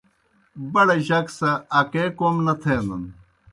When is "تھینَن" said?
2.61-3.03